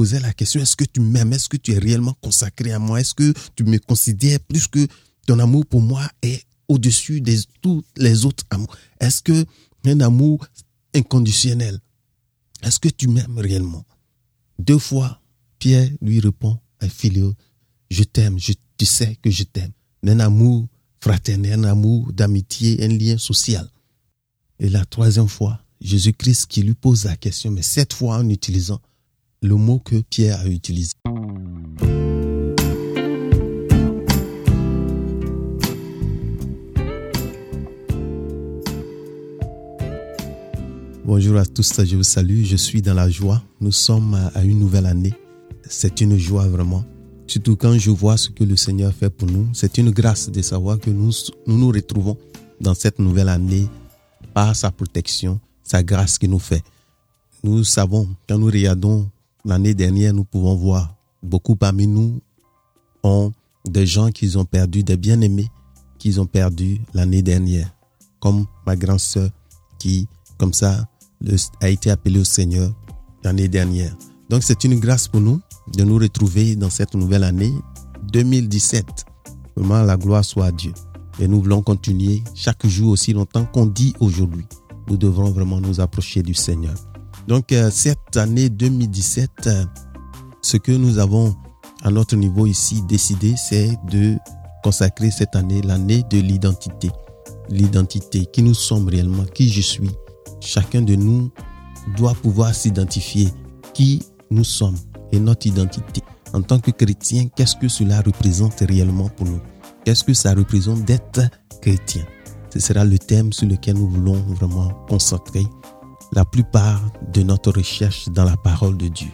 [0.00, 3.02] posais la question, est-ce que tu m'aimes Est-ce que tu es réellement consacré à moi?
[3.02, 4.88] Est-ce que tu me considères plus que
[5.26, 8.74] ton amour pour moi est au-dessus de tous les autres amours?
[8.98, 9.44] Est-ce que
[9.84, 10.46] un amour
[10.94, 11.78] inconditionnel
[12.62, 13.84] Est-ce que tu m'aimes réellement?
[14.58, 15.20] Deux fois,
[15.58, 17.34] Pierre lui répond à Philio,
[17.90, 18.38] je t'aime,
[18.78, 19.72] tu sais que je t'aime.
[20.06, 20.66] Un amour
[21.02, 23.68] fraternel, un amour d'amitié, un lien social.
[24.60, 28.80] Et la troisième fois, Jésus-Christ qui lui pose la question, mais cette fois en utilisant
[29.42, 30.92] le mot que Pierre a utilisé.
[41.04, 43.42] Bonjour à tous, je vous salue, je suis dans la joie.
[43.60, 45.14] Nous sommes à une nouvelle année.
[45.68, 46.84] C'est une joie vraiment.
[47.26, 49.48] Surtout quand je vois ce que le Seigneur fait pour nous.
[49.54, 51.12] C'est une grâce de savoir que nous,
[51.46, 52.18] nous retrouvons
[52.60, 53.68] dans cette nouvelle année
[54.34, 56.62] par sa protection, sa grâce qui nous fait.
[57.42, 59.08] Nous savons, quand nous regardons
[59.44, 62.20] l'année dernière, nous pouvons voir beaucoup parmi nous
[63.02, 63.32] ont
[63.66, 65.48] des gens qui ont perdu, des bien-aimés
[65.98, 67.70] qu'ils ont perdu l'année dernière.
[68.20, 69.30] Comme ma grande sœur
[69.78, 70.88] qui, comme ça,
[71.60, 72.72] a été appelée au Seigneur
[73.22, 73.94] l'année dernière.
[74.28, 75.40] Donc c'est une grâce pour nous
[75.76, 77.52] de nous retrouver dans cette nouvelle année
[78.12, 79.04] 2017.
[79.56, 80.72] Vraiment, la gloire soit à Dieu.
[81.18, 84.46] Et nous voulons continuer chaque jour aussi longtemps qu'on dit aujourd'hui.
[84.88, 86.74] Nous devrons vraiment nous approcher du Seigneur.
[87.30, 89.64] Donc euh, cette année 2017, euh,
[90.42, 91.36] ce que nous avons
[91.84, 94.16] à notre niveau ici décidé, c'est de
[94.64, 96.90] consacrer cette année l'année de l'identité.
[97.48, 99.92] L'identité, qui nous sommes réellement, qui je suis.
[100.40, 101.30] Chacun de nous
[101.96, 103.28] doit pouvoir s'identifier
[103.74, 104.76] qui nous sommes
[105.12, 106.02] et notre identité.
[106.32, 109.40] En tant que chrétien, qu'est-ce que cela représente réellement pour nous?
[109.84, 111.20] Qu'est-ce que ça représente d'être
[111.62, 112.02] chrétien?
[112.52, 115.46] Ce sera le thème sur lequel nous voulons vraiment concentrer
[116.12, 116.80] la plupart
[117.12, 119.10] de notre recherche dans la parole de Dieu.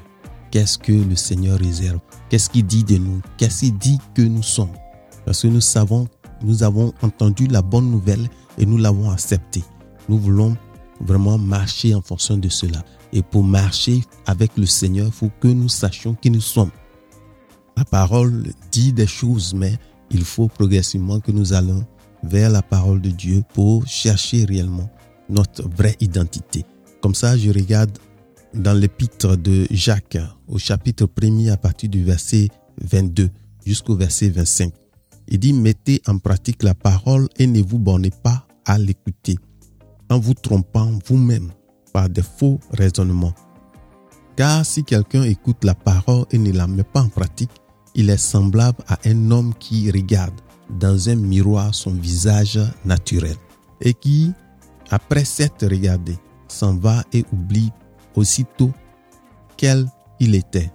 [0.51, 2.01] Qu'est-ce que le Seigneur réserve?
[2.31, 3.21] Qu'est-ce qu'il dit de nous?
[3.37, 4.73] Qu'est-ce qu'il dit que nous sommes?
[5.25, 6.09] Parce que nous savons,
[6.43, 9.65] nous avons entendu la bonne nouvelle et nous l'avons acceptée.
[10.09, 10.57] Nous voulons
[11.01, 12.83] vraiment marcher en fonction de cela.
[13.13, 16.71] Et pour marcher avec le Seigneur, il faut que nous sachions qui nous sommes.
[17.77, 19.77] La parole dit des choses, mais
[20.11, 21.85] il faut progressivement que nous allons
[22.23, 24.89] vers la parole de Dieu pour chercher réellement
[25.29, 26.65] notre vraie identité.
[27.07, 27.97] Comme ça, je regarde
[28.53, 30.19] dans l'épître de Jacques
[30.49, 32.49] au chapitre 1 à partir du verset
[32.83, 33.31] 22
[33.65, 34.73] jusqu'au verset 25.
[35.29, 39.37] Il dit, mettez en pratique la parole et ne vous bornez pas à l'écouter
[40.11, 41.53] en vous trompant vous-même
[41.93, 43.35] par des faux raisonnements.
[44.35, 47.53] Car si quelqu'un écoute la parole et ne la met pas en pratique,
[47.95, 50.35] il est semblable à un homme qui regarde
[50.81, 53.37] dans un miroir son visage naturel
[53.81, 54.33] et qui,
[54.91, 56.17] après s'être regardé,
[56.49, 57.73] s'en va et oublie
[58.15, 58.73] aussitôt
[59.57, 59.87] quel
[60.21, 60.71] il était.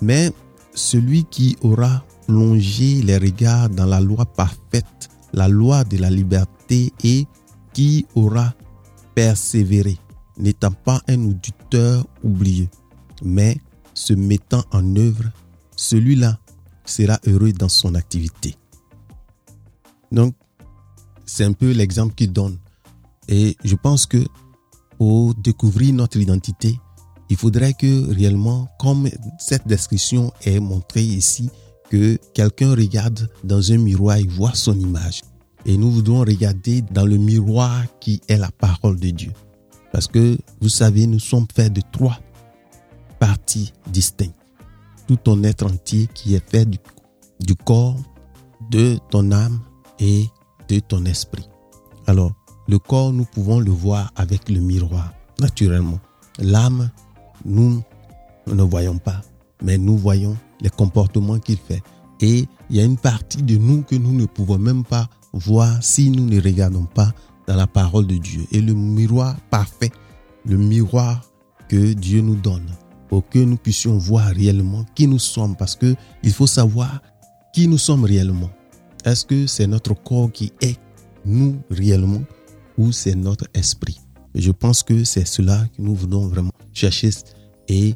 [0.00, 0.32] Mais
[0.74, 6.92] celui qui aura plongé les regards dans la loi parfaite, la loi de la liberté
[7.02, 7.26] et
[7.72, 8.54] qui aura
[9.14, 9.98] persévéré,
[10.38, 12.68] n'étant pas un auditeur oublié,
[13.22, 13.58] mais
[13.94, 15.24] se mettant en œuvre,
[15.76, 16.38] celui-là
[16.84, 18.56] sera heureux dans son activité.
[20.12, 20.34] Donc,
[21.24, 22.58] c'est un peu l'exemple qu'il donne.
[23.28, 24.24] Et je pense que
[25.04, 26.80] pour découvrir notre identité,
[27.28, 29.06] il faudrait que réellement, comme
[29.38, 31.50] cette description est montrée ici,
[31.90, 35.20] que quelqu'un regarde dans un miroir et voit son image.
[35.66, 39.32] Et nous voudrons regarder dans le miroir qui est la parole de Dieu.
[39.92, 42.18] Parce que, vous savez, nous sommes faits de trois
[43.18, 44.40] parties distinctes.
[45.06, 46.78] Tout ton être entier qui est fait du,
[47.40, 48.00] du corps,
[48.70, 49.60] de ton âme
[49.98, 50.24] et
[50.70, 51.46] de ton esprit.
[52.06, 52.32] Alors,
[52.68, 55.98] le corps, nous pouvons le voir avec le miroir, naturellement.
[56.38, 56.90] L'âme,
[57.44, 57.82] nous
[58.46, 59.20] ne voyons pas,
[59.62, 61.82] mais nous voyons les comportements qu'il fait.
[62.20, 65.82] Et il y a une partie de nous que nous ne pouvons même pas voir
[65.82, 67.12] si nous ne regardons pas
[67.46, 68.46] dans la parole de Dieu.
[68.52, 69.90] Et le miroir parfait,
[70.46, 71.22] le miroir
[71.68, 72.66] que Dieu nous donne
[73.08, 75.56] pour que nous puissions voir réellement qui nous sommes.
[75.56, 77.00] Parce que il faut savoir
[77.52, 78.50] qui nous sommes réellement.
[79.04, 80.78] Est-ce que c'est notre corps qui est
[81.24, 82.22] nous réellement?
[82.78, 84.00] Ou c'est notre esprit
[84.34, 87.10] Je pense que c'est cela que nous voulons vraiment chercher
[87.68, 87.94] et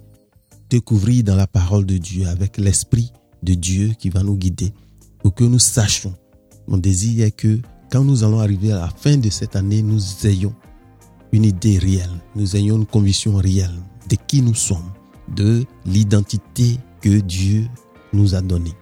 [0.70, 4.72] découvrir dans la parole de Dieu avec l'esprit de Dieu qui va nous guider
[5.22, 6.14] pour que nous sachions
[6.68, 7.58] mon désir est que
[7.90, 10.54] quand nous allons arriver à la fin de cette année, nous ayons
[11.32, 13.74] une idée réelle, nous ayons une conviction réelle
[14.10, 14.92] de qui nous sommes,
[15.34, 17.66] de l'identité que Dieu
[18.12, 18.74] nous a donnée.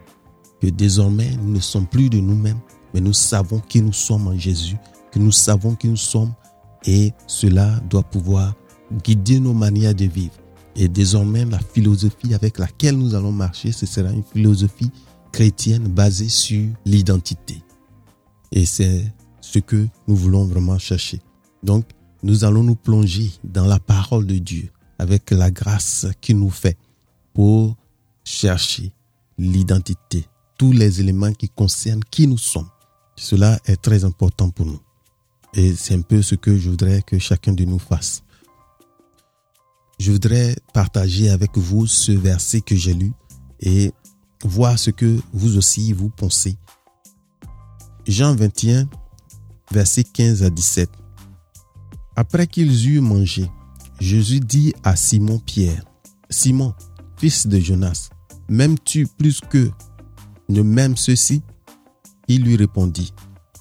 [0.61, 2.59] Que désormais, nous ne sommes plus de nous-mêmes,
[2.93, 4.77] mais nous savons qui nous sommes en Jésus,
[5.19, 6.35] nous savons qui nous sommes
[6.85, 8.55] et cela doit pouvoir
[9.03, 10.35] guider nos manières de vivre.
[10.77, 14.91] Et désormais, la philosophie avec laquelle nous allons marcher, ce sera une philosophie
[15.33, 17.63] chrétienne basée sur l'identité.
[18.53, 21.21] Et c'est ce que nous voulons vraiment chercher.
[21.63, 21.87] Donc,
[22.23, 26.77] nous allons nous plonger dans la parole de Dieu avec la grâce qu'il nous fait
[27.33, 27.77] pour
[28.25, 28.93] chercher
[29.39, 30.27] l'identité,
[30.59, 32.69] tous les éléments qui concernent qui nous sommes.
[33.17, 34.81] Cela est très important pour nous.
[35.57, 38.23] Et c'est un peu ce que je voudrais que chacun de nous fasse.
[39.99, 43.13] Je voudrais partager avec vous ce verset que j'ai lu
[43.61, 43.91] et
[44.45, 46.59] voir ce que vous aussi vous pensez.
[48.07, 48.87] Jean 21,
[49.73, 50.91] verset 15 à 17.
[52.15, 53.51] Après qu'ils eurent mangé,
[53.99, 55.83] Jésus dit à Simon Pierre,
[56.29, 56.75] Simon,
[57.17, 58.11] fils de Jonas,
[58.51, 59.71] m'aimes-tu plus que
[60.51, 61.41] ne m'aime ceci?
[62.29, 63.15] Il lui répondit,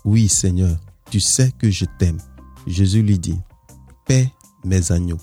[0.03, 0.77] Oui Seigneur,
[1.09, 2.19] tu sais que je t'aime.
[2.67, 3.39] Jésus lui dit,
[4.05, 4.31] Paix
[4.63, 5.21] mes agneaux.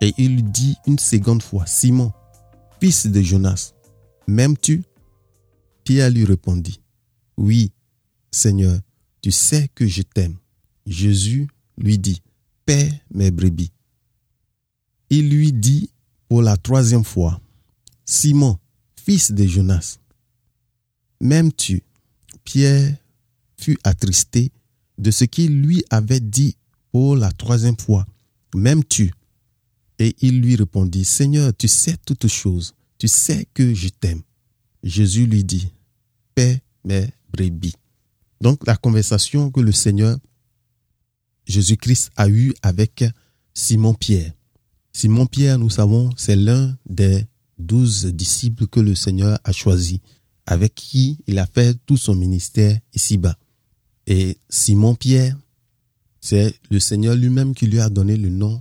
[0.00, 2.12] Et il lui dit une seconde fois, Simon,
[2.80, 3.72] fils de Jonas,
[4.26, 4.82] m'aimes-tu?
[5.84, 6.80] Pierre lui répondit,
[7.36, 7.72] Oui
[8.30, 8.80] Seigneur,
[9.22, 10.36] tu sais que je t'aime.
[10.86, 12.22] Jésus lui dit,
[12.64, 13.72] Paix mes brebis.
[15.10, 15.90] Il lui dit
[16.28, 17.40] pour la troisième fois,
[18.04, 18.58] Simon,
[18.96, 19.98] fils de Jonas,
[21.20, 21.82] m'aimes-tu?
[22.44, 22.96] Pierre
[23.56, 24.52] fut attristé
[25.00, 26.56] de ce qu'il lui avait dit
[26.92, 28.06] pour la troisième fois,
[28.54, 29.12] m'aimes-tu?
[29.98, 34.22] Et il lui répondit, Seigneur, tu sais toutes choses, tu sais que je t'aime.
[34.82, 35.68] Jésus lui dit,
[36.34, 37.74] Paix mes brebis.
[38.40, 40.18] Donc la conversation que le Seigneur
[41.46, 43.04] Jésus-Christ a eue avec
[43.54, 44.32] Simon-Pierre.
[44.92, 47.24] Simon-Pierre, nous savons, c'est l'un des
[47.58, 50.00] douze disciples que le Seigneur a choisi,
[50.46, 53.36] avec qui il a fait tout son ministère ici-bas.
[54.10, 55.38] Et Simon-Pierre,
[56.20, 58.60] c'est le Seigneur lui-même qui lui a donné le nom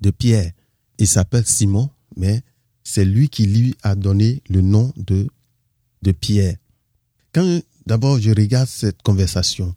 [0.00, 0.52] de Pierre.
[0.98, 2.44] Il s'appelle Simon, mais
[2.84, 5.26] c'est lui qui lui a donné le nom de,
[6.02, 6.56] de Pierre.
[7.32, 9.74] Quand d'abord je regarde cette conversation,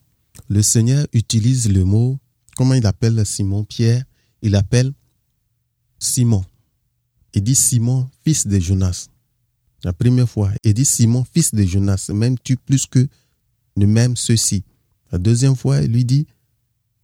[0.49, 2.19] le Seigneur utilise le mot,
[2.55, 4.03] comment il appelle Simon-Pierre
[4.43, 4.93] Il appelle
[5.97, 6.45] Simon.
[7.33, 9.07] Il dit Simon, fils de Jonas.
[9.83, 13.07] La première fois, il dit Simon, fils de Jonas, m'aimes-tu plus que
[13.77, 14.63] ne m'aime ceci
[15.11, 16.27] La deuxième fois, il lui dit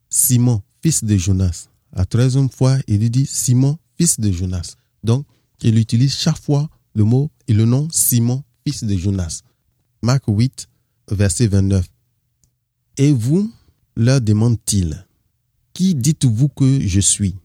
[0.10, 1.70] Simon, fils de Jonas.
[1.94, 4.76] La troisième fois, il lui dit Simon, fils de Jonas.
[5.04, 5.26] Donc,
[5.62, 9.42] il utilise chaque fois le mot et le nom Simon, fils de Jonas.
[10.02, 10.68] Marc 8,
[11.12, 11.88] verset 29.
[12.98, 13.52] Et vous,
[13.96, 15.06] leur demande-t-il,
[15.74, 17.36] qui dites-vous que je suis?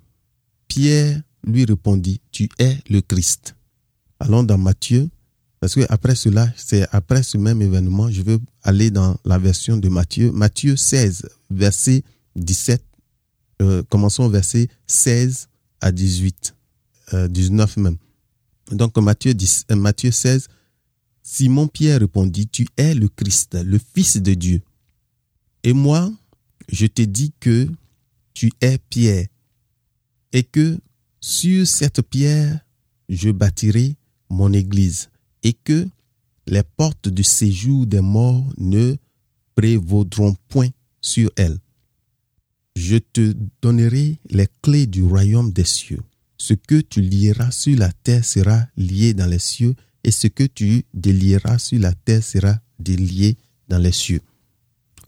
[0.66, 3.54] Pierre lui répondit, tu es le Christ.
[4.20, 5.08] Allons dans Matthieu,
[5.60, 9.76] parce que après cela, c'est après ce même événement, je veux aller dans la version
[9.76, 10.30] de Matthieu.
[10.30, 12.02] Matthieu 16, verset
[12.36, 12.82] 17,
[13.62, 15.48] euh, commençons verset 16
[15.80, 16.54] à 18,
[17.28, 17.96] 19 euh, même.
[18.70, 20.48] Donc Matthieu, 10, euh, Matthieu 16,
[21.22, 24.60] Simon-Pierre répondit, tu es le Christ, le Fils de Dieu.
[25.64, 26.10] Et moi,
[26.68, 27.68] je te dis que
[28.32, 29.26] tu es Pierre,
[30.32, 30.78] et que
[31.20, 32.60] sur cette pierre,
[33.08, 33.96] je bâtirai
[34.30, 35.08] mon église,
[35.42, 35.88] et que
[36.46, 38.96] les portes du séjour des morts ne
[39.54, 40.68] prévaudront point
[41.00, 41.58] sur elle.
[42.76, 46.02] Je te donnerai les clés du royaume des cieux.
[46.36, 49.74] Ce que tu lieras sur la terre sera lié dans les cieux,
[50.04, 53.36] et ce que tu délieras sur la terre sera délié
[53.68, 54.20] dans les cieux.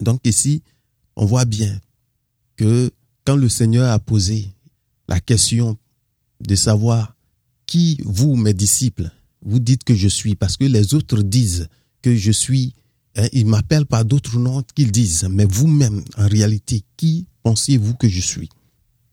[0.01, 0.61] Donc ici,
[1.15, 1.79] on voit bien
[2.57, 2.91] que
[3.25, 4.49] quand le Seigneur a posé
[5.07, 5.77] la question
[6.41, 7.15] de savoir
[7.65, 9.11] qui vous, mes disciples,
[9.43, 11.67] vous dites que je suis, parce que les autres disent
[12.01, 12.73] que je suis,
[13.15, 18.07] hein, ils m'appellent par d'autres noms qu'ils disent, mais vous-même, en réalité, qui pensez-vous que
[18.07, 18.49] je suis?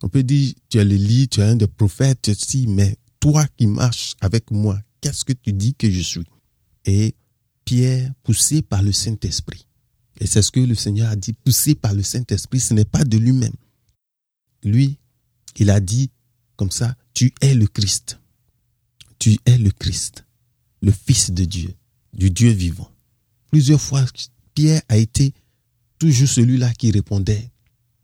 [0.02, 3.47] On peut dire, tu es le lit, tu es un des prophètes, si, mais toi
[3.56, 6.25] qui marches avec moi, qu'est-ce que tu dis que je suis?
[6.85, 7.14] Et
[7.64, 9.66] Pierre, poussé par le Saint-Esprit,
[10.20, 13.04] et c'est ce que le Seigneur a dit, poussé par le Saint-Esprit, ce n'est pas
[13.04, 13.54] de lui-même.
[14.64, 14.99] Lui,
[15.56, 16.11] il a dit
[16.56, 18.18] comme ça, tu es le Christ.
[19.18, 20.25] Tu es le Christ,
[20.80, 21.75] le Fils de Dieu,
[22.12, 22.90] du Dieu vivant.
[23.50, 24.04] Plusieurs fois,
[24.54, 25.32] Pierre a été
[25.98, 27.50] toujours celui-là qui répondait.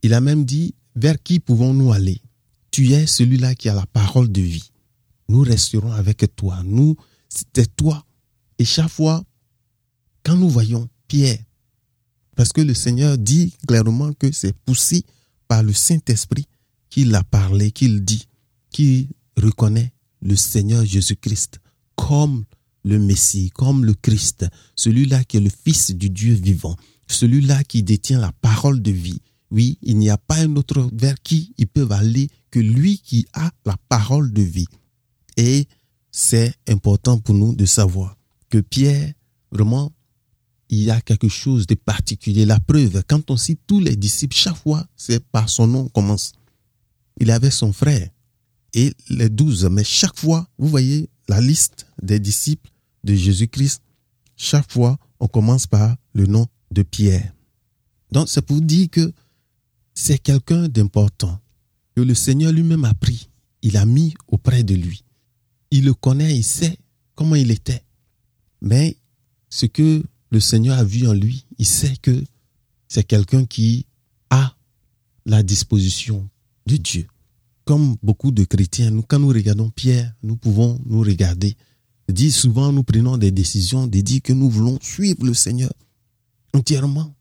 [0.03, 2.21] Il a même dit, vers qui pouvons-nous aller?
[2.71, 4.71] Tu es celui-là qui a la parole de vie.
[5.29, 6.63] Nous resterons avec toi.
[6.65, 6.97] Nous,
[7.29, 8.05] c'est toi.
[8.59, 9.25] Et chaque fois,
[10.25, 11.39] quand nous voyons Pierre,
[12.37, 15.05] parce que le Seigneur dit clairement que c'est poussé
[15.47, 16.47] par le Saint-Esprit
[16.91, 18.27] qu'il a parlé, qu'il dit
[18.71, 19.94] qui reconnaît
[20.25, 21.61] le Seigneur Jésus-Christ
[21.95, 22.45] comme
[22.83, 26.77] le Messie, comme le Christ, celui-là qui est le Fils du Dieu vivant,
[27.07, 29.21] celui-là qui détient la parole de vie.
[29.51, 33.27] Oui, il n'y a pas un autre vers qui ils peuvent aller que lui qui
[33.33, 34.67] a la parole de vie.
[35.37, 35.67] Et
[36.11, 38.17] c'est important pour nous de savoir
[38.51, 39.13] que Pierre,
[39.53, 39.93] vraiment,
[40.69, 42.47] il y a quelque chose de particulier.
[42.47, 46.03] La preuve, quand on cite tous les disciples, chaque fois, c'est par son nom qu'on
[46.03, 46.33] commence.
[47.21, 48.09] Il avait son frère
[48.75, 52.71] et les douze, mais chaque fois, vous voyez la liste des disciples
[53.05, 53.83] de Jésus-Christ,
[54.37, 57.33] chaque fois, on commence par le nom de Pierre.
[58.11, 59.13] Donc, c'est pour dire que
[59.95, 61.41] c'est quelqu'un d'important
[61.95, 63.29] que le Seigneur lui-même a pris,
[63.63, 65.05] il a mis auprès de lui.
[65.71, 66.77] Il le connaît, il sait
[67.15, 67.83] comment il était.
[68.61, 68.97] Mais
[69.49, 72.25] ce que le Seigneur a vu en lui, il sait que
[72.89, 73.87] c'est quelqu'un qui
[74.31, 74.57] a
[75.27, 76.29] la disposition
[76.67, 77.07] de Dieu.
[77.65, 81.57] Comme beaucoup de chrétiens, quand nous regardons Pierre, nous pouvons nous regarder.
[82.09, 85.73] Dit souvent, nous prenons des décisions de dire que nous voulons suivre le Seigneur
[86.53, 87.15] entièrement.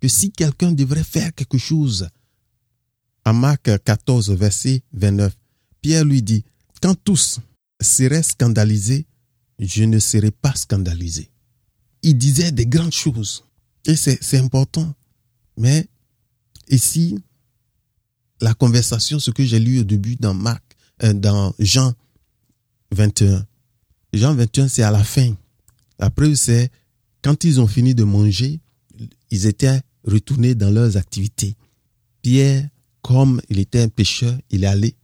[0.00, 2.08] Que si quelqu'un devrait faire quelque chose,
[3.24, 5.36] en Marc 14, verset 29,
[5.82, 6.44] Pierre lui dit,
[6.80, 7.40] quand tous
[7.80, 9.06] seraient scandalisés,
[9.58, 11.28] je ne serai pas scandalisé.
[12.02, 13.44] Il disait des grandes choses.
[13.86, 14.94] Et c'est important.
[15.56, 15.88] Mais
[16.68, 17.18] ici,
[18.40, 20.62] la conversation, ce que j'ai lu au début dans Marc,
[21.02, 21.92] euh, dans Jean
[22.92, 23.46] 21.
[24.12, 25.34] Jean 21, c'est à la fin.
[25.98, 26.70] La preuve, c'est
[27.22, 28.60] quand ils ont fini de manger,
[29.30, 31.54] ils étaient retournés dans leurs activités.
[32.22, 32.68] Pierre,
[33.02, 34.94] comme il était un pêcheur, il allait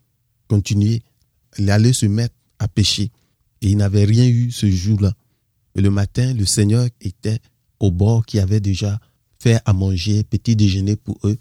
[0.49, 1.03] continuer,
[1.59, 3.11] il allait se mettre à pêcher.
[3.61, 5.15] Et il n'avait rien eu ce jour-là.
[5.75, 7.41] Le matin, le Seigneur était
[7.81, 9.01] au bord qui avait déjà
[9.39, 11.37] fait à manger, petit déjeuner pour eux.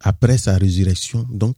[0.00, 1.56] Après sa résurrection, donc,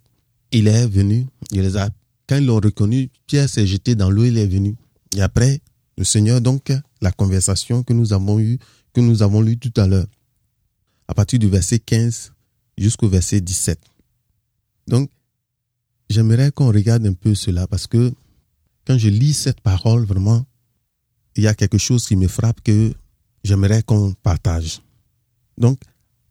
[0.52, 1.90] il est venu, il les a,
[2.26, 4.76] quand ils l'ont reconnu, Pierre s'est jeté dans l'eau, il est venu.
[5.16, 5.60] Et après,
[5.96, 8.58] le Seigneur, donc, la conversation que nous avons eue,
[8.92, 10.06] que nous avons lue tout à l'heure,
[11.08, 12.32] à partir du verset 15
[12.78, 13.78] jusqu'au verset 17.
[14.86, 15.10] Donc,
[16.08, 18.12] j'aimerais qu'on regarde un peu cela parce que
[18.86, 20.44] quand je lis cette parole, vraiment,
[21.36, 22.92] il y a quelque chose qui me frappe que
[23.44, 24.80] j'aimerais qu'on partage.
[25.58, 25.80] Donc,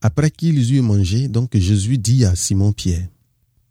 [0.02, 3.08] après qu'ils eurent mangé, donc Jésus dit à Simon Pierre,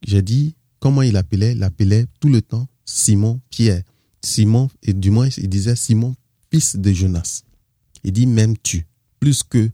[0.06, 3.82] j'ai dit comment il appelait, il appelait tout le temps Simon Pierre.
[4.24, 6.14] Simon, et du moins il disait Simon,
[6.50, 7.42] fils de Jonas.
[8.04, 8.86] Il dit même tu,
[9.20, 9.70] plus que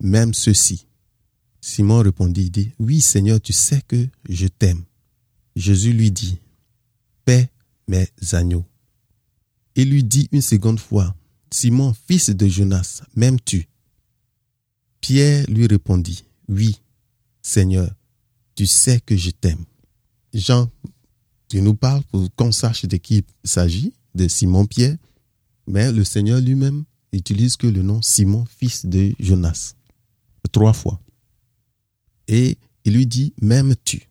[0.00, 0.86] même ceci?
[1.60, 4.84] Simon répondit, il dit, oui Seigneur, tu sais que je t'aime.
[5.56, 6.38] Jésus lui dit,
[7.24, 7.50] paix
[7.88, 8.64] mes agneaux.
[9.74, 11.14] Il lui dit une seconde fois,
[11.52, 13.68] Simon, fils de Jonas, m'aimes-tu
[15.00, 16.80] Pierre lui répondit, oui,
[17.42, 17.90] Seigneur,
[18.54, 19.64] tu sais que je t'aime.
[20.34, 20.70] Jean,
[21.48, 24.96] tu nous parles pour qu'on sache de qui il s'agit, de Simon Pierre,
[25.66, 29.74] mais le Seigneur lui-même utilise que le nom Simon, fils de Jonas,
[30.52, 31.00] trois fois.
[32.26, 34.08] Et il lui dit, m'aimes-tu?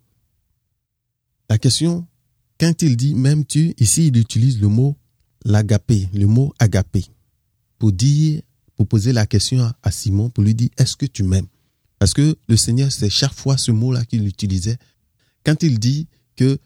[1.50, 2.06] La question,
[2.60, 4.98] quand il dit m'aimes-tu, ici il utilise le mot
[5.46, 7.06] l'agapé, le mot agapé,
[7.78, 8.42] pour dire,
[8.78, 11.48] pour poser la question à Simon, pour lui dire, est-ce que tu m'aimes?
[12.00, 14.78] Parce que le Seigneur, c'est chaque fois ce mot-là qu'il utilisait.
[15.44, 16.60] Quand il dit que,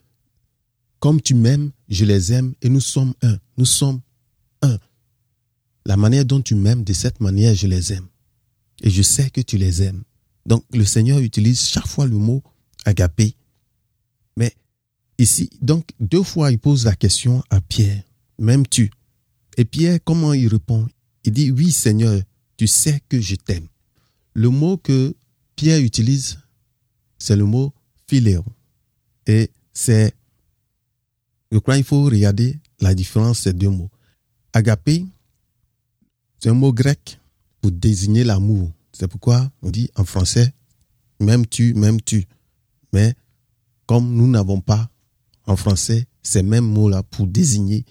[1.00, 4.02] comme tu m'aimes, je les aime et nous sommes un, nous sommes
[4.62, 4.78] un.
[5.86, 8.08] La manière dont tu m'aimes, de cette manière, je les aime.
[8.84, 10.04] Et je sais que tu les aimes.
[10.46, 12.44] Donc le Seigneur utilise chaque fois le mot
[12.84, 13.36] agapé.
[14.36, 14.54] Mais
[15.18, 18.04] ici, donc deux fois, il pose la question à Pierre,
[18.38, 18.92] m'aimes-tu?
[19.58, 20.88] Et Pierre, comment il répond?
[21.24, 22.22] Il dit, oui Seigneur,
[22.58, 23.68] tu sais que je t'aime.
[24.34, 25.16] Le mot que
[25.56, 26.40] Pierre utilise,
[27.18, 27.74] c'est le mot
[28.08, 28.44] philéo.
[29.28, 30.14] Et c'est,
[31.52, 33.92] je crois qu'il faut regarder la différence de ces deux mots.
[34.54, 35.06] Agapé,
[36.40, 37.20] c'est un mot grec
[37.62, 38.72] pour désigner l'amour.
[38.92, 40.54] C'est pourquoi on dit en français,
[41.20, 42.26] même tu, même tu.
[42.94, 43.14] Mais
[43.86, 44.90] comme nous n'avons pas
[45.46, 47.86] en français ces mêmes mots-là pour désigner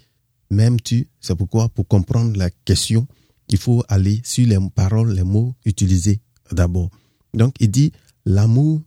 [0.51, 3.07] même tu, c'est pourquoi pour comprendre la question,
[3.51, 6.21] il faut aller sur les paroles, les mots utilisés
[6.53, 6.91] d'abord.
[7.35, 7.93] Donc il dit
[8.25, 8.81] l'amour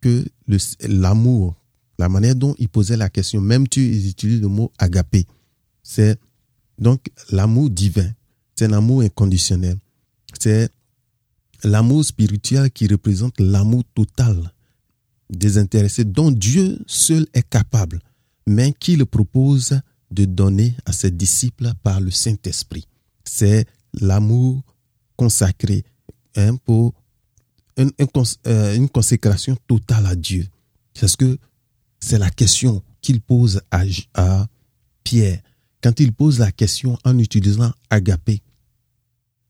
[0.00, 0.24] que
[0.88, 1.56] l'amour,
[1.98, 5.26] la manière dont il posait la question, même tu, ils utilisent le mot agapé.
[5.82, 6.18] C'est
[6.78, 8.10] donc l'amour divin,
[8.54, 9.76] c'est un amour inconditionnel.
[10.38, 10.70] C'est
[11.64, 14.52] l'amour spirituel qui représente l'amour total,
[15.30, 18.00] désintéressé, dont Dieu seul est capable,
[18.46, 22.86] mais qu'il propose de donner à ses disciples par le Saint-Esprit.
[23.24, 23.66] C'est
[24.00, 24.62] l'amour
[25.16, 25.84] consacré
[26.36, 26.94] hein, pour
[27.76, 27.90] une,
[28.46, 30.46] euh, une, consécration totale à Dieu.
[30.94, 31.38] C'est ce que
[32.00, 34.46] c'est la question qu'il pose à,
[35.04, 35.40] Pierre.
[35.82, 38.42] Quand il pose la question en utilisant agapé,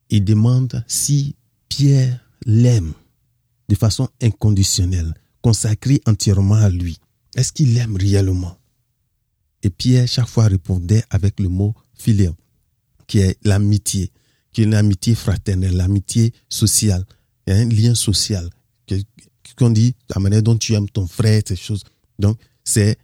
[0.09, 1.35] il demande si
[1.69, 2.93] Pierre l'aime
[3.69, 6.99] de façon inconditionnelle, consacrée entièrement à lui.
[7.35, 8.57] Est-ce qu'il l'aime réellement?
[9.63, 12.35] Et Pierre, chaque fois, répondait avec le mot philéon,
[13.07, 14.11] qui est l'amitié,
[14.57, 17.05] qui une amitié fraternelle, l'amitié sociale,
[17.45, 18.49] un lien social,
[19.55, 21.83] qu'on dit la manière dont tu aimes ton frère, ces choses.
[22.17, 22.97] Donc, c'est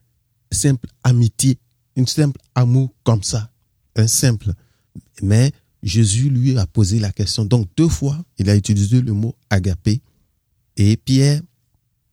[0.50, 1.60] simple amitié,
[1.96, 3.52] une simple amour comme ça,
[3.96, 4.52] un simple.
[5.22, 5.52] Mais
[5.84, 7.46] Jésus lui a posé la question.
[7.46, 10.02] Donc, deux fois, il a utilisé le mot agapé
[10.76, 11.40] et Pierre,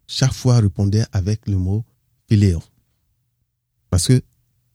[0.07, 1.83] chaque fois, répondait avec le mot
[2.29, 2.63] philéon.
[3.89, 4.21] Parce que,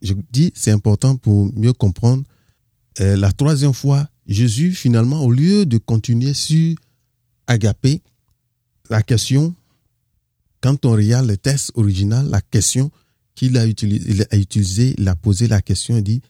[0.01, 2.24] je dis, c'est important pour mieux comprendre.
[3.00, 6.75] Euh, la troisième fois, Jésus, finalement, au lieu de continuer sur
[7.48, 8.01] agapé,
[8.89, 9.55] la question,
[10.62, 12.91] quand on regarde le texte original, la question
[13.36, 16.22] qu'il a utilisé, il a utilisé, il posé la question, il dit,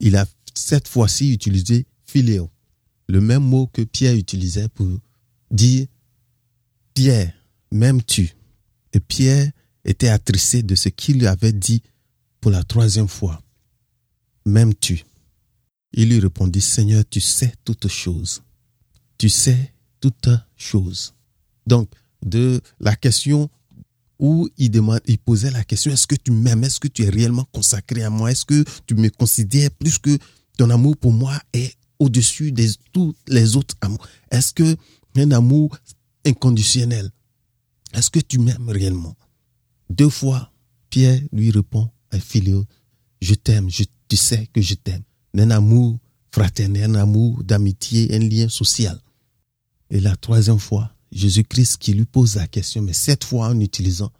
[0.00, 2.50] il a cette fois-ci utilisé philéo,
[3.08, 4.88] le même mot que Pierre utilisait pour
[5.50, 5.86] dire
[6.94, 7.32] Pierre,
[7.70, 8.34] m'aimes-tu?
[8.92, 9.50] Et Pierre
[9.84, 11.82] était attristé de ce qu'il lui avait dit
[12.40, 13.42] pour la troisième fois.
[14.46, 15.04] M'aimes-tu?
[15.96, 18.42] Il lui répondit, Seigneur, tu sais toutes choses.
[19.16, 21.14] Tu sais toutes choses.
[21.66, 21.90] Donc,
[22.22, 23.50] de la question
[24.18, 24.70] où il,
[25.24, 26.64] posait la question, est-ce que tu m'aimes?
[26.64, 28.30] Est-ce que tu es réellement consacré à moi?
[28.30, 30.16] Est-ce que tu me considères plus que
[30.58, 34.06] ton amour pour moi est au-dessus de tous les autres amours?
[34.30, 34.76] Est-ce que
[35.16, 35.76] un amour
[36.26, 37.10] inconditionnel
[37.94, 39.16] Est-ce que tu m'aimes réellement?
[39.88, 40.52] Deux fois,
[40.90, 42.64] Pierre lui répond à Philéo,
[43.22, 45.02] je t'aime, tu sais que je t'aime.
[45.38, 45.98] Un amour
[46.30, 48.98] fraternel, un amour d'amitié, un lien social.
[49.90, 54.10] Et la troisième fois, Jésus-Christ qui lui pose la question, mais cette fois en utilisant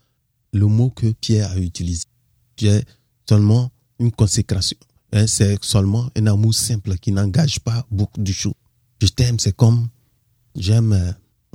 [0.52, 2.04] le mot que Pierre a utilisé.
[2.54, 2.82] Pierre,
[3.28, 4.78] seulement une consécration.
[5.12, 8.54] Hein, c'est seulement un amour simple qui n'engage pas beaucoup de choses.
[9.00, 9.88] Je t'aime, c'est comme
[10.54, 11.12] j'aime euh,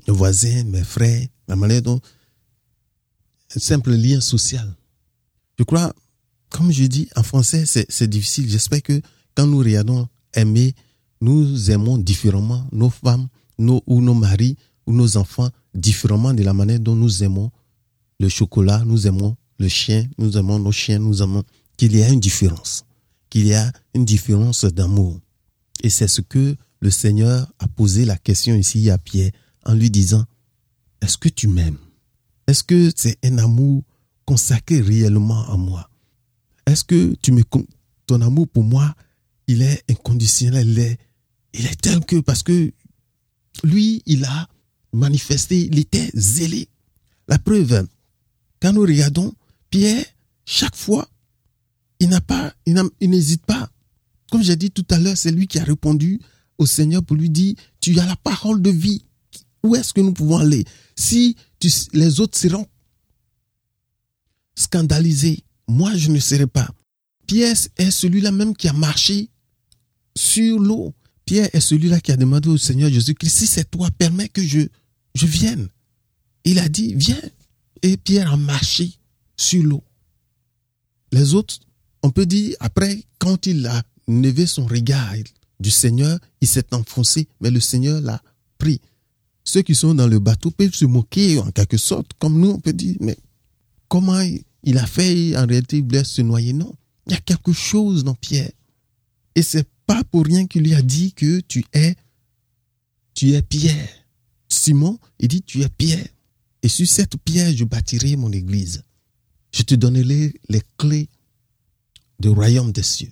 [0.07, 1.99] le voisin, mes frères, la manière dont
[3.55, 4.73] un simple lien social.
[5.57, 5.93] Je crois,
[6.49, 8.49] comme je dis en français, c'est difficile.
[8.49, 9.01] J'espère que
[9.35, 10.73] quand nous regardons aimer,
[11.21, 16.53] nous aimons différemment nos femmes nos, ou nos maris ou nos enfants différemment de la
[16.53, 17.51] manière dont nous aimons
[18.19, 21.43] le chocolat, nous aimons le chien, nous aimons nos chiens, nous aimons
[21.77, 22.85] qu'il y a une différence,
[23.29, 25.19] qu'il y a une différence d'amour.
[25.83, 29.31] Et c'est ce que le Seigneur a posé la question ici à Pierre
[29.65, 30.25] en lui disant,
[31.01, 31.77] est-ce que tu m'aimes?
[32.47, 33.83] Est-ce que c'est un amour
[34.25, 35.89] consacré réellement à moi?
[36.65, 37.43] Est-ce que tu me,
[38.05, 38.93] ton amour pour moi,
[39.51, 40.97] il est inconditionnel,
[41.53, 42.71] il est, tel que, parce que
[43.63, 44.47] lui, il a
[44.93, 46.69] manifesté, il était zélé.
[47.27, 47.87] La preuve,
[48.61, 49.33] quand nous regardons
[49.69, 50.05] Pierre,
[50.45, 51.07] chaque fois,
[51.99, 53.69] il n'a pas, il n'hésite pas.
[54.31, 56.19] Comme j'ai dit tout à l'heure, c'est lui qui a répondu
[56.57, 59.03] au Seigneur pour lui dire, tu as la parole de vie.
[59.63, 60.63] Où est-ce que nous pouvons aller?
[60.95, 61.35] Si
[61.93, 62.67] les autres seront
[64.55, 66.69] scandalisés, moi je ne serai pas.
[67.27, 69.29] Pierre est celui-là même qui a marché
[70.15, 70.93] sur l'eau.
[71.25, 74.61] Pierre est celui-là qui a demandé au Seigneur Jésus-Christ, si c'est toi, permets que je,
[75.15, 75.67] je vienne.
[76.43, 77.21] Il a dit, viens.
[77.83, 78.91] Et Pierre a marché
[79.37, 79.83] sur l'eau.
[81.11, 81.59] Les autres,
[82.03, 85.15] on peut dire, après, quand il a levé son regard
[85.59, 88.21] du Seigneur, il s'est enfoncé, mais le Seigneur l'a
[88.57, 88.81] pris.
[89.43, 92.59] Ceux qui sont dans le bateau peuvent se moquer en quelque sorte, comme nous, on
[92.59, 93.17] peut dire, mais
[93.87, 94.21] comment
[94.63, 96.53] il a fait, en réalité, il voulait se noyer?
[96.53, 96.73] Non,
[97.07, 98.51] il y a quelque chose dans Pierre.
[99.35, 101.95] Et c'est pas pour rien qu'il lui a dit que tu es,
[103.13, 103.89] tu es Pierre.
[104.47, 106.07] Simon, il dit, tu es Pierre.
[106.63, 108.83] Et sur cette pierre, je bâtirai mon église.
[109.51, 111.09] Je te donnerai les clés
[112.19, 113.11] du royaume des cieux.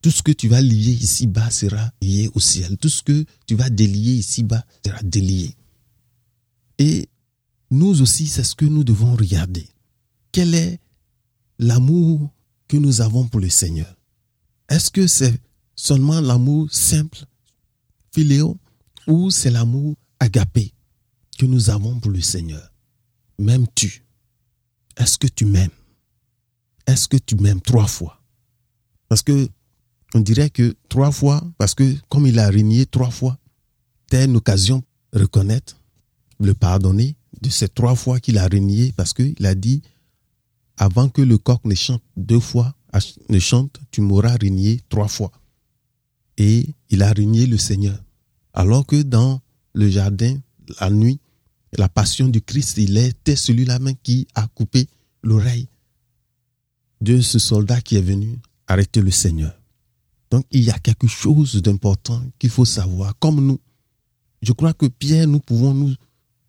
[0.00, 2.78] Tout ce que tu vas lier ici-bas sera lié au ciel.
[2.78, 5.54] Tout ce que tu vas délier ici-bas sera délié.
[6.78, 7.10] Et
[7.70, 9.68] nous aussi, c'est ce que nous devons regarder.
[10.32, 10.80] Quel est
[11.58, 12.30] l'amour
[12.68, 13.94] que nous avons pour le Seigneur?
[14.70, 15.38] Est-ce que c'est
[15.80, 17.24] seulement l'amour simple,
[18.12, 18.58] philéo,
[19.06, 20.74] ou c'est l'amour agapé
[21.38, 22.70] que nous avons pour le Seigneur.
[23.38, 24.04] M'aimes-tu
[24.98, 25.70] Est-ce que tu m'aimes?
[26.86, 28.20] Est-ce que tu m'aimes trois fois?
[29.08, 29.48] Parce que
[30.14, 33.38] on dirait que trois fois, parce que comme il a régné trois fois,
[34.10, 35.80] c'est une occasion de reconnaître,
[36.40, 39.82] le pardonner de ces trois fois qu'il a régné, parce qu'il a dit,
[40.76, 42.74] avant que le coq ne chante deux fois,
[43.28, 45.30] ne chante, tu m'auras régné trois fois.
[46.42, 48.02] Et il a régné le Seigneur.
[48.54, 49.42] Alors que dans
[49.74, 50.38] le jardin,
[50.80, 51.20] la nuit,
[51.76, 54.86] la passion du Christ, il était celui-là même qui a coupé
[55.22, 55.68] l'oreille
[57.02, 59.54] de ce soldat qui est venu arrêter le Seigneur.
[60.30, 63.60] Donc il y a quelque chose d'important qu'il faut savoir, comme nous.
[64.40, 65.94] Je crois que Pierre, nous pouvons nous,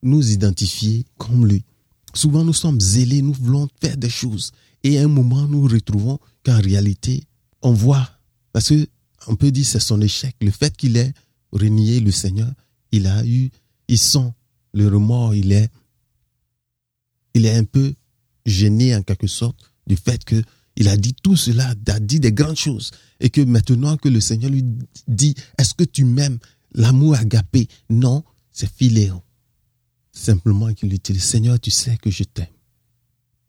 [0.04, 1.65] nous identifier comme lui.
[2.13, 4.54] Souvent nous sommes zélés, nous voulons faire des choses.
[4.86, 7.25] Et à un moment, nous retrouvons qu'en réalité,
[7.62, 8.10] on voit,
[8.54, 8.88] parce que
[9.28, 11.14] on peut dire c'est son échec, le fait qu'il ait
[11.52, 12.52] renié le Seigneur,
[12.92, 13.50] il a eu,
[13.88, 14.34] il sent
[14.74, 15.70] le remords, il est,
[17.34, 17.94] il est un peu
[18.46, 19.58] gêné en quelque sorte
[19.88, 20.42] du fait que
[20.76, 24.22] il a dit tout cela, a dit des grandes choses, et que maintenant que le
[24.22, 24.64] Seigneur lui
[25.08, 26.40] dit, est-ce que tu m'aimes?
[26.74, 29.22] L'amour agapé, non, c'est philéon.
[30.14, 32.48] Simplement qu'il lui dit, Seigneur, tu sais que je t'aime.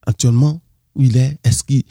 [0.04, 0.60] Actuellement,
[0.94, 1.84] où il est, est-ce qu'il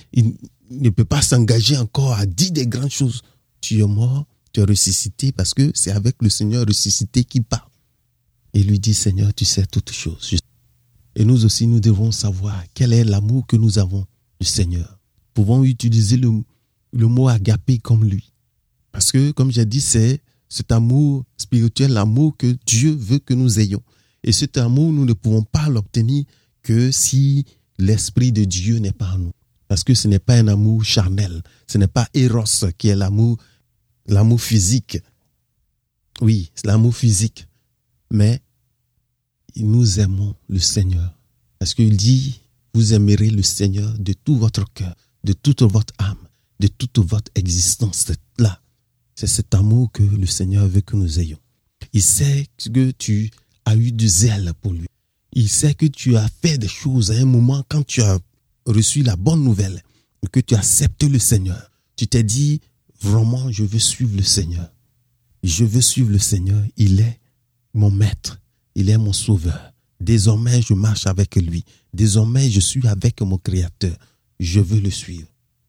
[0.69, 3.21] ne peut pas s'engager encore à dire des grandes choses?
[3.61, 7.69] Tu es mort, tu es ressuscité, parce que c'est avec le Seigneur ressuscité qu'il parle.
[8.53, 10.35] Et lui dit, Seigneur, tu sais toutes choses.
[11.15, 14.05] Et nous aussi, nous devons savoir quel est l'amour que nous avons
[14.39, 14.99] du Seigneur.
[15.33, 16.31] Pouvons utiliser le,
[16.91, 18.33] le mot agapé comme lui.
[18.91, 23.59] Parce que, comme j'ai dit, c'est cet amour spirituel, l'amour que Dieu veut que nous
[23.59, 23.81] ayons.
[24.23, 26.25] Et cet amour, nous ne pouvons pas l'obtenir
[26.61, 27.45] que si
[27.77, 29.31] l'Esprit de Dieu n'est pas en nous.
[29.67, 32.43] Parce que ce n'est pas un amour charnel, ce n'est pas Eros
[32.77, 33.37] qui est l'amour,
[34.07, 34.97] l'amour physique.
[36.21, 37.47] Oui, c'est l'amour physique.
[38.11, 38.41] Mais
[39.55, 41.17] nous aimons le Seigneur.
[41.59, 42.41] Parce qu'il dit,
[42.73, 46.27] vous aimerez le Seigneur de tout votre cœur, de toute votre âme,
[46.59, 48.03] de toute votre existence.
[48.07, 48.61] C'est là.
[49.15, 51.39] C'est cet amour que le Seigneur veut que nous ayons.
[51.93, 53.29] Il sait que tu
[53.65, 54.87] as eu du zèle pour lui.
[55.33, 58.19] Il sait que tu as fait des choses à un moment quand tu as
[58.65, 59.81] reçu la bonne nouvelle,
[60.31, 61.69] que tu as accepté le Seigneur.
[61.95, 62.61] Tu t'es dit,
[63.01, 64.71] vraiment, je veux suivre le Seigneur.
[65.43, 66.61] Je veux suivre le Seigneur.
[66.77, 67.19] Il est
[67.73, 68.39] mon maître.
[68.75, 69.73] Il est mon sauveur.
[69.99, 71.63] Désormais, je marche avec lui.
[71.93, 73.95] Désormais, je suis avec mon Créateur.
[74.39, 75.27] Je veux le suivre.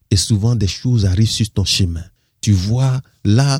[0.09, 2.03] Et souvent, des choses arrivent sur ton chemin.
[2.41, 3.59] Tu vois là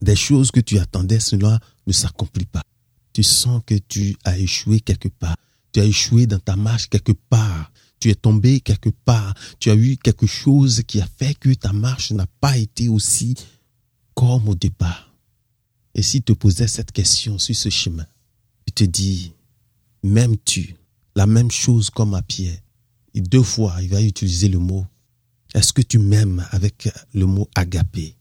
[0.00, 2.62] des choses que tu attendais, cela ne s'accomplit pas.
[3.12, 5.36] Tu sens que tu as échoué quelque part.
[5.72, 7.72] Tu as échoué dans ta marche quelque part.
[8.04, 9.32] Tu es tombé quelque part.
[9.58, 13.34] Tu as eu quelque chose qui a fait que ta marche n'a pas été aussi
[14.14, 15.10] comme au départ.
[15.94, 18.06] Et si te posais cette question sur ce chemin,
[18.66, 19.32] tu te dis,
[20.02, 20.76] m'aimes-tu?
[21.16, 22.58] La même chose comme à Pierre
[23.14, 24.86] Et deux fois, il va utiliser le mot.
[25.54, 28.16] Est-ce que tu m'aimes avec le mot agapé?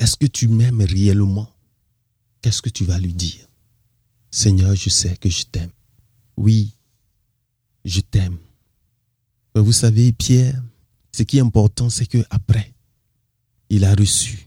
[0.00, 1.50] Est-ce que tu m'aimes réellement?
[2.40, 3.46] Qu'est-ce que tu vas lui dire?
[4.30, 5.72] Seigneur, je sais que je t'aime.
[6.38, 6.72] Oui,
[7.84, 8.38] je t'aime.
[9.56, 10.62] Mais vous savez, Pierre,
[11.12, 12.74] ce qui est important, c'est que après,
[13.70, 14.46] il a reçu,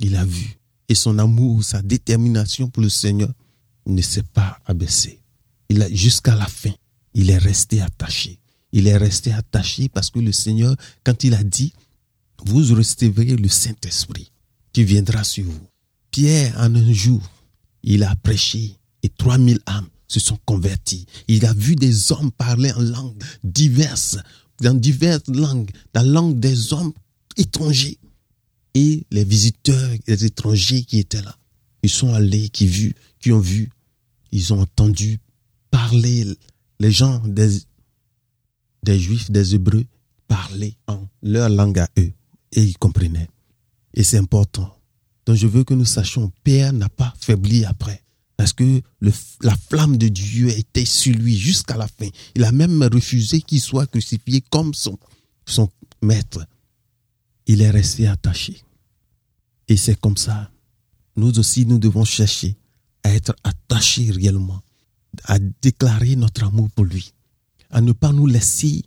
[0.00, 0.58] il a vu,
[0.88, 3.32] et son amour, sa détermination pour le Seigneur
[3.86, 5.20] ne s'est pas abaissé.
[5.68, 6.72] Il a, jusqu'à la fin,
[7.14, 8.40] il est resté attaché.
[8.72, 11.72] Il est resté attaché parce que le Seigneur, quand il a dit,
[12.44, 14.32] vous recevrez le Saint-Esprit
[14.72, 15.66] qui viendra sur vous.
[16.10, 17.22] Pierre, en un jour,
[17.84, 21.06] il a prêché et 3000 âmes se sont converties.
[21.28, 24.18] Il a vu des hommes parler en langues diverses,
[24.60, 26.92] dans diverses langues, la langue des hommes
[27.36, 27.98] étrangers.
[28.74, 31.36] Et les visiteurs, les étrangers qui étaient là,
[31.82, 33.70] ils sont allés, qui, vu, qui ont vu,
[34.32, 35.18] ils ont entendu
[35.70, 36.26] parler
[36.78, 37.60] les gens des,
[38.82, 39.84] des Juifs, des Hébreux,
[40.28, 42.12] parler en leur langue à eux.
[42.52, 43.28] Et ils comprenaient.
[43.94, 44.76] Et c'est important.
[45.26, 48.02] Donc je veux que nous sachions, Pierre n'a pas faibli après.
[48.40, 48.80] Parce que
[49.42, 52.08] la flamme de Dieu était sur lui jusqu'à la fin.
[52.34, 54.98] Il a même refusé qu'il soit crucifié comme son,
[55.44, 55.68] son
[56.00, 56.46] maître.
[57.46, 58.62] Il est resté attaché.
[59.68, 60.50] Et c'est comme ça.
[61.16, 62.56] Nous aussi, nous devons chercher
[63.02, 64.62] à être attachés réellement,
[65.24, 67.12] à déclarer notre amour pour lui,
[67.68, 68.84] à ne pas nous laisser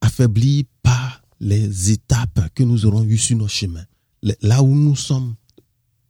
[0.00, 3.86] affaiblir par les étapes que nous aurons eues sur nos chemins.
[4.42, 5.36] Là où nous sommes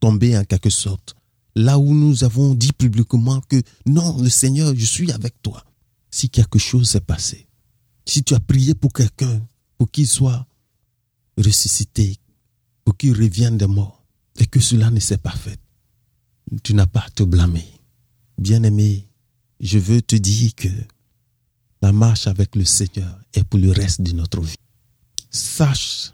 [0.00, 1.14] tombés en quelque sorte,
[1.54, 5.64] là où nous avons dit publiquement que non, le Seigneur, je suis avec toi.
[6.10, 7.46] Si quelque chose s'est passé,
[8.04, 9.40] si tu as prié pour quelqu'un,
[9.78, 10.46] pour qu'il soit
[11.36, 12.16] ressuscité,
[12.84, 14.02] pour qu'il revienne des morts,
[14.38, 15.60] et que cela ne s'est pas fait,
[16.62, 17.66] tu n'as pas à te blâmer.
[18.38, 19.06] Bien-aimé,
[19.60, 20.68] je veux te dire que
[21.82, 24.56] la marche avec le Seigneur est pour le reste de notre vie.
[25.30, 26.12] Sache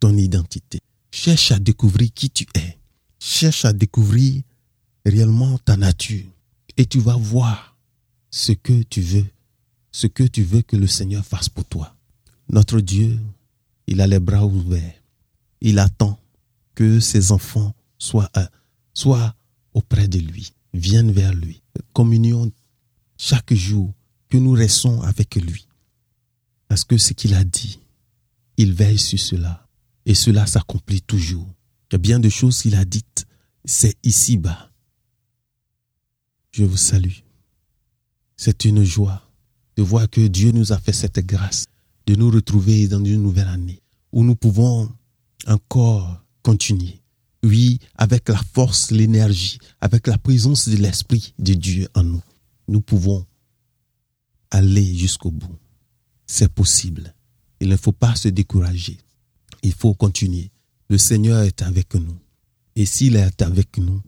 [0.00, 0.80] ton identité.
[1.10, 2.78] Cherche à découvrir qui tu es.
[3.18, 4.42] Cherche à découvrir
[5.04, 6.26] réellement ta nature
[6.76, 7.76] et tu vas voir
[8.30, 9.26] ce que tu veux,
[9.90, 11.96] ce que tu veux que le Seigneur fasse pour toi.
[12.50, 13.18] Notre Dieu,
[13.86, 14.94] il a les bras ouverts.
[15.60, 16.18] Il attend
[16.74, 18.30] que ses enfants soient,
[18.94, 19.34] soient
[19.74, 21.62] auprès de lui, viennent vers lui.
[21.92, 22.50] Communion
[23.16, 23.92] chaque jour
[24.28, 25.66] que nous restons avec lui.
[26.68, 27.80] Parce que ce qu'il a dit,
[28.56, 29.66] il veille sur cela.
[30.06, 31.48] Et cela s'accomplit toujours.
[31.90, 33.26] Il y a bien de choses qu'il a dites.
[33.64, 34.70] C'est ici-bas.
[36.52, 37.20] Je vous salue.
[38.36, 39.22] C'est une joie
[39.76, 41.66] de voir que Dieu nous a fait cette grâce
[42.06, 43.80] de nous retrouver dans une nouvelle année
[44.12, 44.90] où nous pouvons
[45.46, 47.00] encore continuer.
[47.42, 52.22] Oui, avec la force, l'énergie, avec la présence de l'Esprit de Dieu en nous,
[52.66, 53.24] nous pouvons
[54.50, 55.56] aller jusqu'au bout.
[56.26, 57.14] C'est possible.
[57.60, 58.98] Il ne faut pas se décourager.
[59.62, 60.50] Il faut continuer.
[60.90, 62.16] Le Seigneur est avec nous.
[62.74, 64.00] Et s'il est avec nous,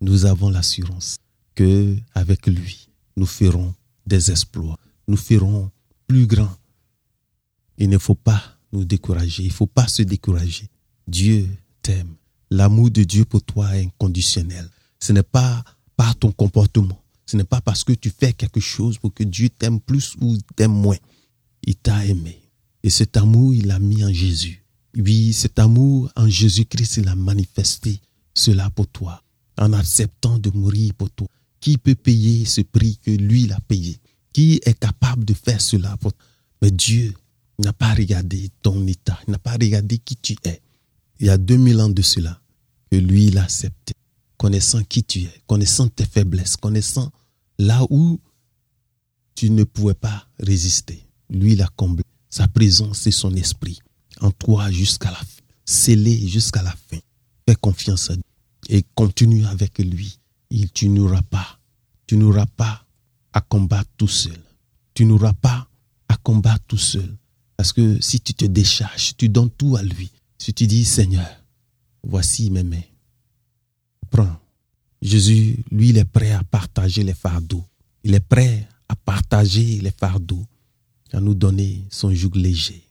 [0.00, 1.18] nous avons l'assurance
[1.54, 3.72] que avec lui, nous ferons
[4.06, 4.78] des exploits.
[5.06, 5.70] Nous ferons
[6.08, 6.50] plus grand.
[7.78, 9.44] Il ne faut pas nous décourager.
[9.44, 10.68] Il ne faut pas se décourager.
[11.06, 11.48] Dieu
[11.80, 12.16] t'aime.
[12.50, 14.68] L'amour de Dieu pour toi est inconditionnel.
[14.98, 15.62] Ce n'est pas
[15.96, 17.00] par ton comportement.
[17.24, 20.36] Ce n'est pas parce que tu fais quelque chose pour que Dieu t'aime plus ou
[20.56, 20.98] t'aime moins.
[21.62, 22.40] Il t'a aimé.
[22.82, 24.65] Et cet amour, il l'a mis en Jésus.
[24.98, 28.00] Oui, cet amour en Jésus-Christ, il a manifesté
[28.32, 29.22] cela pour toi,
[29.58, 31.28] en acceptant de mourir pour toi.
[31.60, 33.98] Qui peut payer ce prix que lui, a payé?
[34.32, 36.24] Qui est capable de faire cela pour toi?
[36.62, 37.12] Mais Dieu
[37.58, 40.62] n'a pas regardé ton état, n'a pas regardé qui tu es.
[41.20, 42.40] Il y a 2000 ans de cela,
[42.90, 43.92] que lui, il a accepté,
[44.38, 47.12] connaissant qui tu es, connaissant tes faiblesses, connaissant
[47.58, 48.18] là où
[49.34, 51.06] tu ne pouvais pas résister.
[51.28, 53.80] Lui, il a comblé sa présence et son esprit
[54.30, 56.98] toi jusqu'à la fin, scellé jusqu'à la fin.
[57.48, 58.22] Fais confiance à Dieu
[58.68, 60.18] et continue avec lui.
[60.50, 61.58] Il, tu n'auras pas,
[62.06, 62.84] tu n'auras pas
[63.32, 64.38] à combattre tout seul.
[64.94, 65.68] Tu n'auras pas
[66.08, 67.16] à combattre tout seul.
[67.56, 70.10] Parce que si tu te décharges, tu donnes tout à lui.
[70.38, 71.28] Si tu dis, Seigneur,
[72.02, 72.80] voici mes mains,
[74.10, 74.36] prends.
[75.02, 77.64] Jésus, lui, il est prêt à partager les fardeaux.
[78.04, 80.44] Il est prêt à partager les fardeaux,
[81.12, 82.82] à nous donner son joug léger,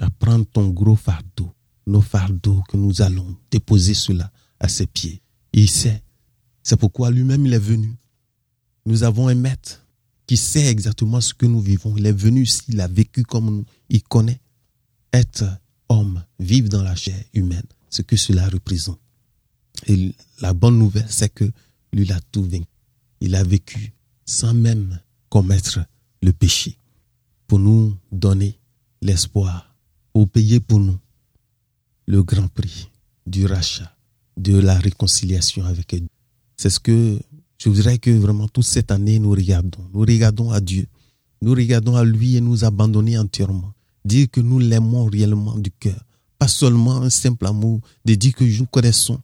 [0.00, 1.52] à prendre ton gros fardeau,
[1.86, 4.30] nos fardeaux que nous allons déposer cela
[4.60, 5.22] à ses pieds.
[5.52, 6.02] Il sait.
[6.62, 7.94] C'est pourquoi lui-même il est venu.
[8.86, 9.86] Nous avons un maître
[10.26, 11.96] qui sait exactement ce que nous vivons.
[11.96, 13.64] Il est venu ici, il a vécu comme nous.
[13.88, 14.40] Il connaît
[15.12, 15.44] être
[15.88, 19.00] homme, vivre dans la chair humaine, ce que cela représente.
[19.86, 21.44] Et la bonne nouvelle, c'est que
[21.92, 22.66] lui, il a tout vaincu.
[23.20, 23.94] Il a vécu
[24.26, 25.80] sans même commettre
[26.22, 26.76] le péché
[27.46, 28.58] pour nous donner
[29.00, 29.74] l'espoir,
[30.18, 30.98] pour payer pour nous
[32.06, 32.90] le grand prix
[33.24, 33.96] du rachat,
[34.36, 36.08] de la réconciliation avec Dieu.
[36.56, 37.20] C'est ce que
[37.56, 39.88] je voudrais que vraiment toute cette année nous regardons.
[39.94, 40.88] Nous regardons à Dieu.
[41.40, 43.72] Nous regardons à lui et nous abandonner entièrement.
[44.04, 46.02] Dire que nous l'aimons réellement du cœur.
[46.36, 49.20] Pas seulement un simple amour de dire que nous connaissons,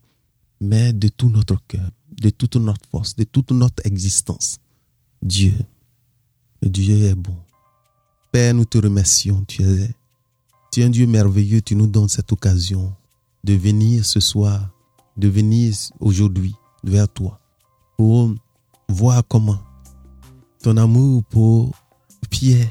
[0.60, 1.90] mais de tout notre cœur,
[2.22, 4.58] de toute notre force, de toute notre existence.
[5.20, 5.54] Dieu,
[6.62, 7.36] Dieu est bon.
[8.30, 9.44] Père, nous te remercions.
[9.48, 9.90] Tu es,
[10.74, 11.60] tu es un Dieu merveilleux.
[11.60, 12.92] Tu nous donnes cette occasion
[13.44, 14.70] de venir ce soir,
[15.16, 17.38] de venir aujourd'hui vers toi
[17.96, 18.34] pour
[18.88, 19.60] voir comment
[20.60, 21.70] ton amour pour
[22.28, 22.66] Pierre,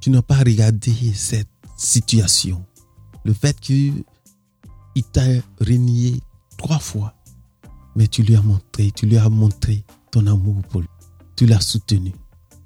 [0.00, 2.64] tu n'as pas regardé cette situation.
[3.24, 4.02] Le fait qu'il
[5.12, 5.22] t'a
[5.60, 6.20] renié
[6.56, 7.14] trois fois,
[7.94, 10.88] mais tu lui as montré, tu lui as montré ton amour pour lui.
[11.36, 12.12] Tu l'as soutenu.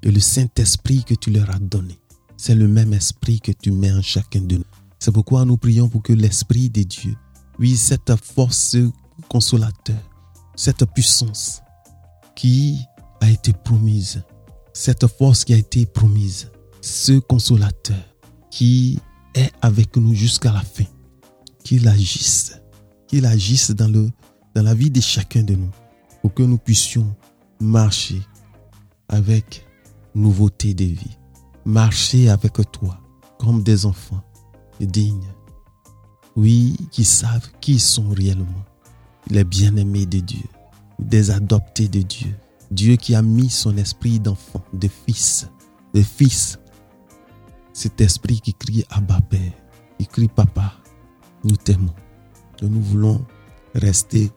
[0.03, 1.99] Et le Saint-Esprit que tu leur as donné,
[2.45, 4.65] c'est le même esprit que tu mets en chacun de nous.
[4.99, 7.17] C'est pourquoi nous prions pour que l'Esprit de Dieu,
[7.59, 8.77] oui, cette force
[9.31, 9.97] consolateur,
[10.55, 11.63] cette puissance
[12.37, 12.81] qui
[13.23, 14.25] a été promise,
[14.75, 16.51] cette force qui a été promise,
[16.83, 17.97] ce consolateur
[18.51, 18.99] qui
[19.35, 20.85] est avec nous jusqu'à la fin,
[21.65, 22.61] qu'il agisse,
[23.09, 25.71] qu'il agisse dans, dans la vie de chacun de nous,
[26.21, 27.17] pour que nous puissions
[27.59, 28.21] marcher
[29.09, 29.65] avec
[30.15, 31.17] nouveauté de vie,
[31.65, 32.99] marcher avec toi
[33.39, 34.23] comme des enfants
[34.87, 35.33] dignes,
[36.37, 38.65] oui, qui savent qui ils sont réellement,
[39.31, 40.45] les bien-aimés de Dieu,
[40.99, 42.35] des adoptés de Dieu,
[42.71, 45.49] Dieu qui a mis son esprit d'enfant, de fils,
[45.93, 46.59] de fils,
[47.73, 49.53] cet esprit qui crie Abba Père,
[49.99, 50.75] qui crie Papa,
[51.45, 51.95] nous t'aimons,
[52.63, 53.25] nous voulons
[53.75, 54.33] rester,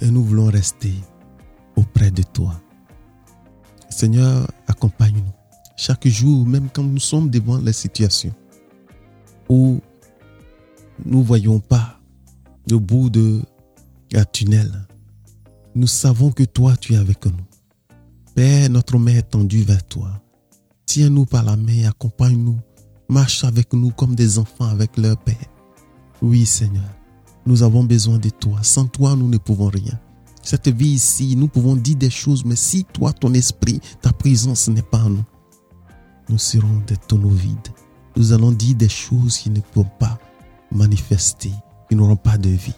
[0.00, 0.94] et nous voulons rester
[1.76, 2.60] auprès de toi.
[3.88, 5.35] Seigneur, accompagne-nous
[5.76, 8.34] chaque jour, même quand nous sommes devant les situations
[9.48, 9.80] où
[11.04, 12.00] nous ne voyons pas
[12.68, 13.42] le bout de
[14.12, 14.86] la tunnel.
[15.74, 17.32] Nous savons que toi, tu es avec nous.
[18.34, 20.22] Père, notre main est tendue vers toi.
[20.86, 22.58] Tiens-nous par la main accompagne-nous.
[23.08, 25.36] Marche avec nous comme des enfants avec leur Père.
[26.22, 26.90] Oui, Seigneur,
[27.44, 28.58] nous avons besoin de toi.
[28.62, 30.00] Sans toi, nous ne pouvons rien.
[30.42, 34.68] Cette vie ici, nous pouvons dire des choses, mais si toi, ton esprit, ta présence
[34.68, 35.24] n'est pas en nous,
[36.28, 37.68] nous serons des tonneaux vides.
[38.16, 40.18] Nous allons dire des choses qui ne pourront pas
[40.72, 41.52] manifester,
[41.88, 42.74] qui n'auront pas de vie.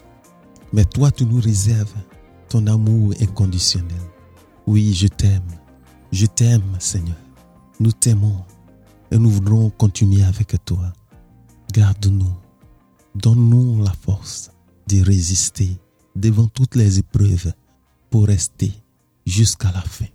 [0.72, 1.94] Mais toi, tu nous réserves
[2.48, 4.00] ton amour inconditionnel.
[4.66, 5.42] Oui, je t'aime.
[6.12, 7.16] Je t'aime, Seigneur.
[7.80, 8.44] Nous t'aimons
[9.10, 10.92] et nous voudrons continuer avec toi.
[11.72, 12.34] Garde-nous.
[13.14, 14.50] Donne-nous la force
[14.88, 15.78] de résister
[16.14, 17.52] devant toutes les épreuves
[18.10, 18.72] pour rester
[19.26, 20.06] jusqu'à la fin.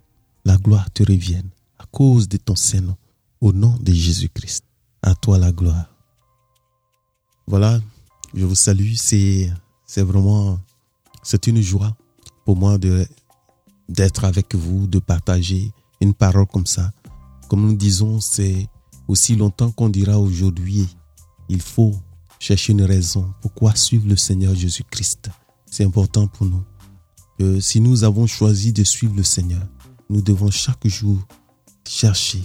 [0.44, 2.96] La gloire te revienne à cause de ton Saint-Nom,
[3.44, 4.64] au nom de Jésus-Christ.
[5.02, 5.84] À toi la gloire.
[7.46, 7.78] Voilà,
[8.32, 8.94] je vous salue.
[8.96, 9.52] C'est,
[9.98, 10.58] vraiment,
[11.22, 11.94] c'est une joie
[12.46, 12.78] pour moi
[13.86, 16.90] d'être avec vous, de partager une parole comme ça.
[17.48, 18.66] Comme nous disons, c'est
[19.08, 20.88] aussi longtemps qu'on dira aujourd'hui,
[21.50, 21.94] il faut
[22.38, 23.30] chercher une raison.
[23.42, 25.28] Pourquoi suivre le Seigneur Jésus-Christ
[25.70, 26.64] C'est important pour nous.
[27.38, 29.66] Que si nous avons choisi de suivre le Seigneur,
[30.08, 31.18] nous devons chaque jour
[31.86, 32.42] chercher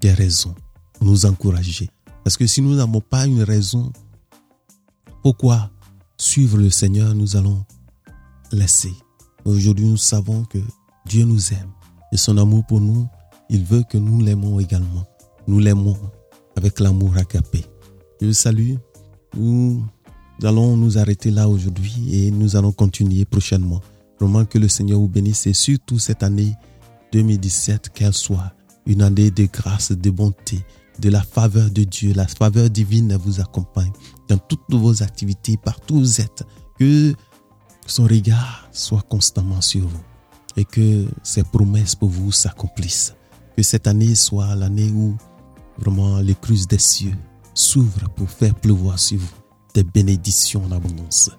[0.00, 0.54] des raisons
[1.00, 1.90] nous encourager.
[2.24, 3.92] Parce que si nous n'avons pas une raison,
[5.22, 5.70] pourquoi
[6.18, 7.64] suivre le Seigneur, nous allons
[8.52, 8.92] laisser.
[9.44, 10.58] Aujourd'hui, nous savons que
[11.06, 11.70] Dieu nous aime
[12.12, 13.06] et son amour pour nous,
[13.48, 15.04] il veut que nous l'aimons également.
[15.46, 15.96] Nous l'aimons
[16.56, 17.64] avec l'amour agapé.
[18.20, 18.74] Je vous salue.
[19.36, 19.84] Nous
[20.42, 23.80] allons nous arrêter là aujourd'hui et nous allons continuer prochainement.
[24.18, 26.54] Vraiment que le Seigneur vous bénisse et surtout cette année
[27.12, 28.52] 2017, qu'elle soit
[28.86, 30.64] une année de grâce, de bonté,
[30.98, 32.12] de la faveur de Dieu.
[32.14, 33.92] La faveur divine vous accompagne
[34.28, 36.44] dans toutes vos activités, partout où vous êtes.
[36.78, 37.14] Que
[37.86, 40.00] son regard soit constamment sur vous
[40.56, 43.14] et que ses promesses pour vous s'accomplissent.
[43.56, 45.16] Que cette année soit l'année où
[45.78, 47.14] vraiment les crues des cieux
[47.54, 49.28] s'ouvrent pour faire pleuvoir sur vous
[49.74, 51.30] des bénédictions en abondance.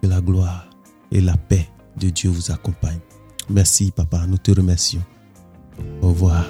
[0.00, 0.68] Que la gloire
[1.10, 3.00] et la paix de Dieu vous accompagnent.
[3.48, 4.26] Merci, papa.
[4.26, 5.02] Nous te remercions.
[6.00, 6.44] Au revoir.